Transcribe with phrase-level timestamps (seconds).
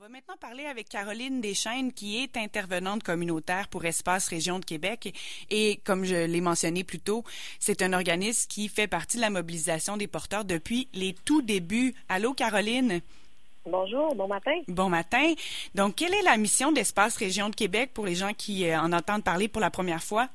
[0.00, 4.64] On va maintenant parler avec Caroline Deschaines, qui est intervenante communautaire pour Espace Région de
[4.64, 5.14] Québec.
[5.50, 7.22] Et, comme je l'ai mentionné plus tôt,
[7.58, 11.94] c'est un organisme qui fait partie de la mobilisation des porteurs depuis les tout débuts.
[12.08, 13.02] Allô, Caroline?
[13.66, 14.58] Bonjour, bon matin.
[14.68, 15.34] Bon matin.
[15.74, 18.94] Donc, quelle est la mission d'Espace Région de Québec pour les gens qui euh, en
[18.94, 20.28] entendent parler pour la première fois?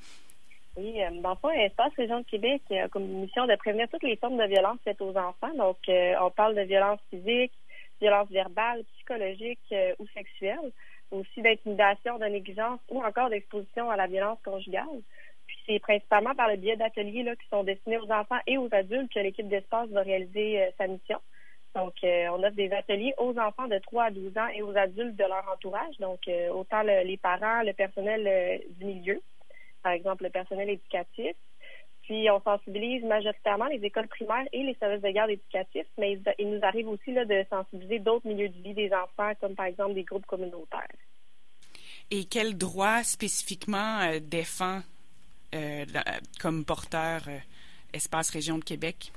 [0.77, 4.03] Oui, euh, dans le fond, Espace Région de Québec a comme mission de prévenir toutes
[4.03, 5.53] les formes de violence faites aux enfants.
[5.57, 7.51] Donc, euh, on parle de violence physique,
[7.99, 10.71] violence verbale, psychologique euh, ou sexuelle,
[11.11, 15.01] aussi d'intimidation, de négligence ou encore d'exposition à la violence conjugale.
[15.47, 18.69] Puis c'est principalement par le biais d'ateliers là, qui sont destinés aux enfants et aux
[18.71, 21.19] adultes que l'équipe d'espace va réaliser euh, sa mission.
[21.75, 24.75] Donc, euh, on offre des ateliers aux enfants de 3 à 12 ans et aux
[24.77, 29.21] adultes de leur entourage, donc autant les parents, le personnel du milieu,
[29.83, 31.35] par exemple le personnel éducatif,
[32.05, 36.49] puis on sensibilise majoritairement les écoles primaires et les services de garde éducatifs, mais il
[36.51, 39.95] nous arrive aussi là, de sensibiliser d'autres milieux de vie des enfants, comme par exemple
[39.95, 40.87] des groupes communautaires.
[42.11, 44.81] Et quel droit spécifiquement euh, défend
[45.55, 45.85] euh,
[46.39, 47.39] comme porteur euh,
[47.93, 49.11] Espace Région de Québec?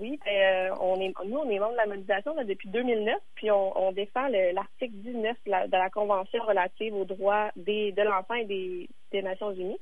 [0.00, 3.92] Oui, ben, on est, nous, on est membre de la mobilisation depuis 2009, puis on,
[3.92, 9.22] défend l'article 19 de la, Convention relative aux droits des, de l'enfant et des, des
[9.22, 9.78] Nations unies.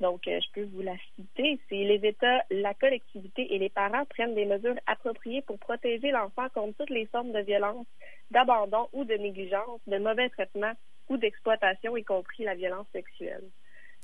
[0.00, 1.60] Donc, euh, je peux vous la citer.
[1.68, 6.48] C'est les États, la collectivité et les parents prennent des mesures appropriées pour protéger l'enfant
[6.54, 7.86] contre toutes les formes de violence,
[8.30, 10.72] d'abandon ou de négligence, de mauvais traitement
[11.08, 13.44] ou d'exploitation, y compris la violence sexuelle.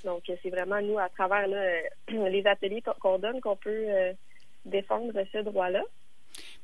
[0.04, 1.80] Donc, euh, c'est vraiment nous, à travers euh,
[2.28, 3.86] les ateliers qu'on donne, qu'on peut
[4.66, 5.82] défendre ce droit-là.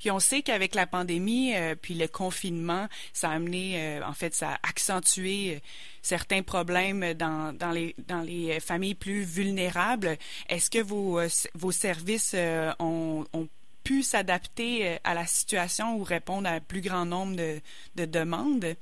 [0.03, 4.14] Puis on sait qu'avec la pandémie, euh, puis le confinement, ça a amené, euh, en
[4.14, 5.59] fait, ça a accentué euh,
[6.03, 10.17] certains problèmes dans, les, familles plus vulnérables.
[10.48, 11.20] Est-ce que vos,
[11.70, 12.34] services
[12.81, 13.25] ont,
[13.84, 17.61] pu s'adapter à la situation ou répondre à un plus grand nombre de,
[17.94, 18.77] de demandes?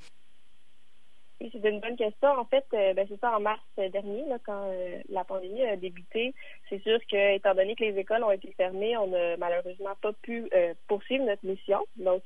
[1.39, 2.29] Oui, c'est une bonne question.
[2.29, 4.71] En fait, ben, c'est ça en mars dernier, quand
[5.09, 6.33] la pandémie a débuté.
[6.71, 10.13] C'est sûr que, étant donné que les écoles ont été fermées, on n'a malheureusement pas
[10.21, 11.85] pu euh, poursuivre notre mission.
[11.97, 12.23] Donc,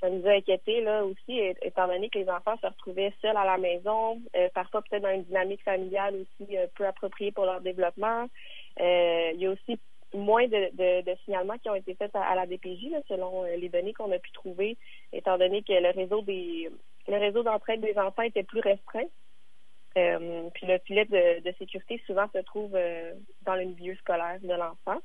[0.00, 3.46] ça nous a inquiétés là aussi, étant donné que les enfants se retrouvaient seuls à
[3.46, 4.20] la maison,
[4.52, 8.28] parfois peut-être dans une dynamique familiale aussi peu appropriée pour leur développement.
[8.78, 9.80] il y a aussi
[10.12, 14.12] moins de, de, signalements qui ont été faits à, la DPJ, selon les données qu'on
[14.12, 14.76] a pu trouver,
[15.14, 16.70] étant donné que le réseau des
[17.08, 19.06] le réseau d'entraide des enfants était plus restreint.
[19.96, 24.52] Euh, puis le filet de, sécurité souvent se trouve euh, dans le milieu scolaire de
[24.52, 25.00] l'enfant.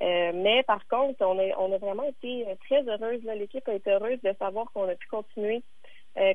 [0.00, 3.22] Euh, mais par contre, on a, on a vraiment été très heureuse.
[3.24, 5.62] L'équipe a été heureuse de savoir qu'on a pu continuer,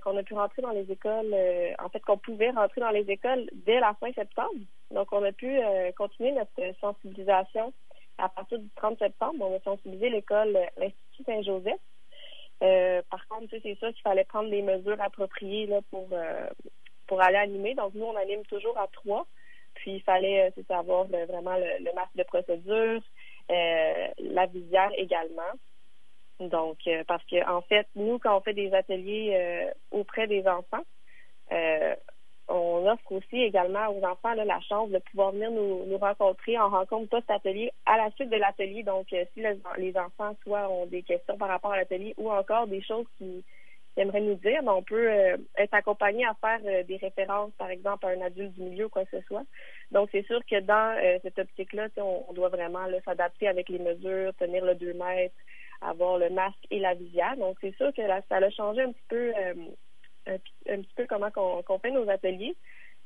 [0.03, 1.35] qu'on a pu rentrer dans les écoles,
[1.79, 4.59] en fait qu'on pouvait rentrer dans les écoles dès la fin septembre.
[4.91, 5.59] Donc on a pu
[5.97, 7.73] continuer notre sensibilisation
[8.17, 9.45] à partir du 30 septembre.
[9.45, 11.79] On a sensibilisé l'école l'Institut Saint-Joseph
[13.09, 16.07] par contre, c'est ça qu'il fallait prendre des mesures appropriées pour,
[17.08, 17.75] pour aller animer.
[17.75, 19.25] Donc, nous, on anime toujours à trois.
[19.75, 23.02] Puis, il fallait euh, avoir vraiment le, masque de procédure,
[23.50, 25.52] la visière également.
[26.40, 26.78] Donc,
[27.08, 30.84] parce que en fait, nous, quand on fait des ateliers auprès des enfants,
[32.47, 37.09] on offre aussi également aux enfants la chance de pouvoir venir nous, rencontrer en rencontre
[37.09, 38.84] post-atelier à la suite de l'atelier.
[38.84, 39.44] Donc, euh, si
[39.78, 43.06] les enfants soit ont des questions par rapport à l'atelier ou encore des choses
[43.93, 47.51] qu'ils aimeraient nous dire, ben, on peut euh, être accompagné à faire euh, des références,
[47.57, 49.43] par exemple, à un adulte du milieu ou quoi que ce soit.
[49.91, 54.65] Donc, c'est sûr que dans cette optique-là, on, doit vraiment s'adapter avec les mesures, tenir
[54.65, 55.35] le 2 mètres,
[55.81, 57.37] avoir le masque et la visière.
[57.37, 59.33] Donc, c'est sûr que ça a changé un petit peu
[60.27, 60.37] un,
[60.81, 62.55] petit peu comment qu'on fait nos ateliers.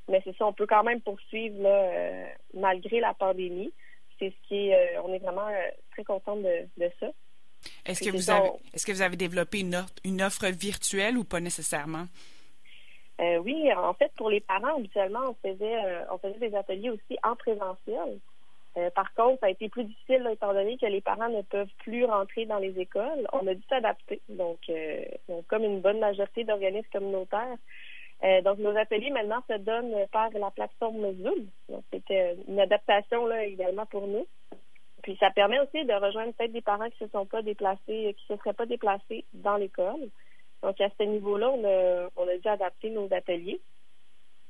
[0.10, 3.74] Mais c'est ça, on peut quand même poursuivre là, euh, malgré la pandémie.
[4.20, 7.08] C'est ce qui est, euh, on est vraiment euh, très contente de, de ça.
[7.86, 11.24] Est-ce que, vous avez, est-ce que vous avez développé une offre, une offre virtuelle ou
[11.24, 12.06] pas nécessairement?
[13.20, 17.36] oui, en fait, pour les parents, habituellement, on faisait, on faisait des ateliers aussi en
[17.36, 18.20] présentiel.
[18.78, 21.72] Euh, par contre, ça a été plus difficile étant donné que les parents ne peuvent
[21.80, 23.28] plus rentrer dans les écoles.
[23.34, 24.22] On a dû s'adapter.
[24.30, 25.04] Donc, euh,
[25.48, 27.58] comme une bonne majorité d'organismes communautaires.
[28.24, 31.48] Euh, donc, nos ateliers maintenant se donnent par la plateforme Zoom.
[31.70, 34.28] Donc, c'était une adaptation là également pour nous.
[35.08, 38.26] Puis, ça permet aussi de rejoindre peut-être des parents qui se sont pas déplacés, qui
[38.28, 40.10] se seraient pas déplacés dans l'école.
[40.62, 43.62] Donc, à ce niveau-là, on a, on a dû adapter nos ateliers.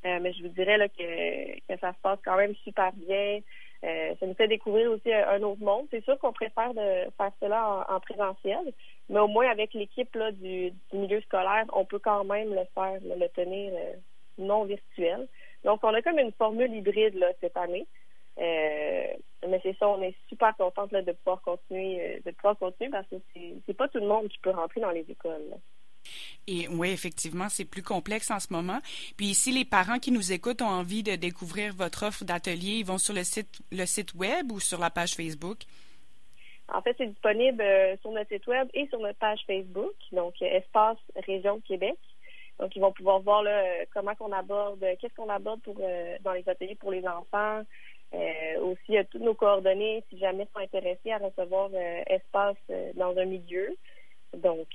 [0.04, 3.42] mais je vous dirais que, que ça se passe quand même super bien.
[3.84, 5.86] Euh, ça nous fait découvrir aussi un, autre monde.
[5.92, 8.74] C'est sûr qu'on préfère de faire cela en, présentiel,
[9.10, 13.28] mais au moins avec l'équipe du, milieu scolaire, on peut quand même le faire, le,
[13.28, 13.94] tenir euh,
[14.40, 15.28] non virtuel.
[15.64, 17.86] Donc, on a comme une formule hybride cette année.
[18.40, 19.08] Euh,
[19.48, 23.16] mais c'est ça, on est super contente de pouvoir continuer, de pouvoir continuer parce que
[23.66, 25.58] c'est pas tout le monde qui peut rentrer dans les écoles.
[26.48, 28.80] Et oui, effectivement, c'est plus complexe en ce moment.
[29.18, 32.86] Puis si les parents qui nous écoutent ont envie de découvrir votre offre d'atelier, ils
[32.86, 35.60] vont sur le site, le site web ou sur la page Facebook?
[36.74, 40.34] En fait, c'est disponible euh, sur notre site web et sur notre page Facebook, donc
[40.42, 41.98] euh, Espace Région Québec.
[42.60, 45.76] Donc, ils vont pouvoir voir là, euh, comment qu'on aborde, qu'est-ce qu'on aborde pour
[46.22, 47.62] dans les ateliers pour les enfants.
[48.62, 51.70] Aussi, toutes nos coordonnées si jamais ils sont intéressés à recevoir
[52.08, 52.58] espace
[52.96, 53.76] dans un milieu.
[54.34, 54.68] Donc,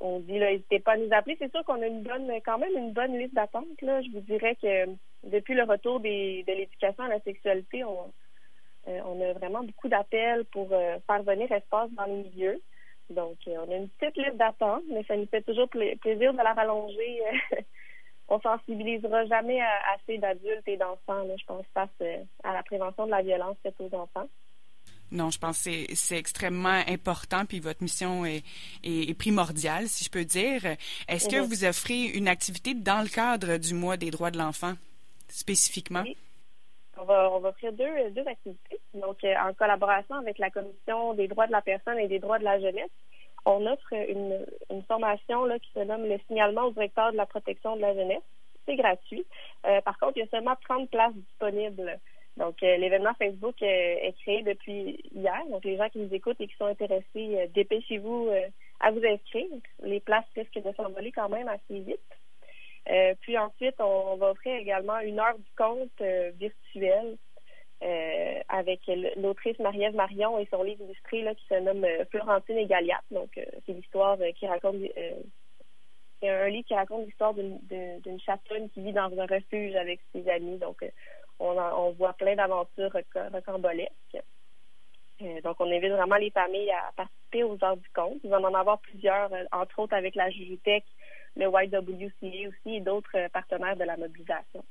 [0.00, 1.36] on dit là, n'hésitez pas à nous appeler.
[1.38, 3.66] C'est sûr qu'on a une bonne, quand même une bonne liste d'attente.
[3.80, 4.86] Je vous dirais que
[5.24, 8.12] depuis le retour des, de l'éducation à la sexualité, on,
[8.88, 12.60] euh, on a vraiment beaucoup d'appels pour euh, faire venir espace dans le milieu.
[13.10, 16.38] Donc, euh, on a une petite liste d'attente, mais ça nous fait toujours plaisir de
[16.38, 17.20] la rallonger.
[18.28, 19.60] on sensibilisera jamais
[19.94, 21.90] assez d'adultes et d'enfants, je pense, face
[22.42, 24.28] à la prévention de la violence faite aux enfants.
[25.10, 28.42] Non, je pense que c'est extrêmement important, puis votre mission est,
[29.18, 30.64] primordiale, si je peux dire.
[31.08, 31.44] Est-ce que mhm.
[31.44, 34.72] vous offrez une activité dans le cadre du mois des droits de l'enfant,
[35.28, 36.04] spécifiquement?
[36.96, 38.80] On va, on va offrir deux, deux activités.
[38.94, 42.38] Donc, euh, en collaboration avec la Commission des droits de la personne et des droits
[42.38, 42.90] de la jeunesse,
[43.44, 44.46] on offre une,
[44.88, 48.22] formation là, qui se nomme le signalement au directeur de la protection de la jeunesse.
[48.66, 49.26] C'est gratuit.
[49.66, 51.98] Euh, par contre, il y a seulement 30 places disponibles.
[52.36, 55.40] Donc, euh, l'événement Facebook est créé depuis hier.
[55.50, 58.30] Donc, les gens qui nous écoutent et qui sont intéressés, dépêchez-vous
[58.80, 59.46] à vous inscrire.
[59.82, 62.00] Les places risquent de s'envoler quand même assez vite.
[62.90, 67.16] Euh, puis ensuite, on, va offrir également une heure du euh, virtuel
[67.82, 68.23] euh,
[68.56, 68.80] avec
[69.16, 73.04] l'autrice Marie-Ève Marion et son livre illustré là, qui se nomme Florentine et Galiath.
[73.10, 74.76] Donc, c'est l'histoire qui raconte
[76.20, 80.28] c'est un livre qui raconte l'histoire d'une chatonne qui vit dans un refuge avec ses
[80.30, 80.58] amis.
[80.58, 80.84] Donc,
[81.38, 82.92] on, on voit plein d'aventures
[83.32, 84.22] rocambolesques.
[85.42, 88.20] donc, on invite vraiment les familles à participer aux heures du conte.
[88.22, 90.84] Ils vont en avoir plusieurs, entre autres avec la Jujutech
[91.36, 94.64] le YWCA aussi et d'autres euh, partenaires de la mobilisation.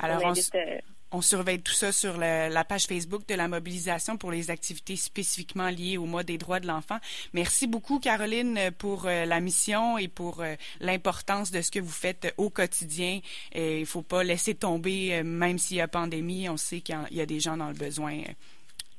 [0.00, 0.78] Alors, euh,
[1.14, 5.68] on, surveille tout ça sur la page Facebook de la mobilisation pour les activités spécifiquement
[5.68, 6.98] liées au mois des droits de l'enfant.
[7.32, 10.42] Merci beaucoup, Caroline, pour euh, la mission et pour
[10.80, 13.20] l'importance de ce que vous faites au quotidien.
[13.54, 17.20] il ne faut pas laisser tomber, même s'il y a pandémie, on sait qu'il y,
[17.20, 18.20] a des gens dans le besoin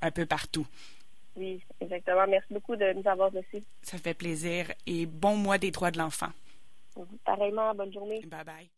[0.01, 0.65] un peu partout.
[1.35, 2.25] Oui, exactement.
[2.27, 3.63] Merci beaucoup de nous avoir reçus.
[3.81, 6.29] Ça fait plaisir et bon mois des droits de l'enfant.
[7.25, 8.21] Pareillement, bonne journée.
[8.25, 8.69] Bye bye.